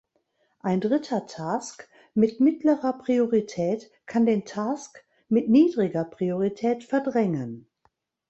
Ein 0.61 0.81
dritter 0.81 1.27
Task 1.27 1.87
mit 2.15 2.39
mittlerer 2.39 2.93
Priorität 2.93 3.91
kann 4.07 4.25
den 4.25 4.45
Task 4.45 5.05
mit 5.29 5.47
niedriger 5.47 6.05
Priorität 6.05 6.83
verdrängen. 6.83 7.67